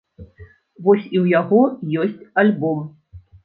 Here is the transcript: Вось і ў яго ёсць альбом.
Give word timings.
Вось 0.83 1.03
і 1.15 1.17
ў 1.23 1.25
яго 1.39 1.61
ёсць 2.09 2.27
альбом. 2.47 2.85